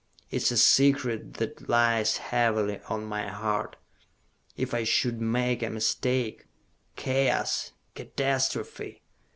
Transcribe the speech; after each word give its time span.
It 0.31 0.41
is 0.41 0.51
a 0.51 0.57
secret 0.57 1.35
that 1.35 1.69
lies 1.69 2.17
heavily 2.17 2.79
on 2.89 3.05
my 3.05 3.27
heart. 3.27 3.75
If 4.57 4.73
I 4.73 4.83
should 4.83 5.21
make 5.21 5.61
a 5.61 5.69
mistake.... 5.69 6.47
Chaos! 6.95 7.73
Catastrophe! 7.93 9.03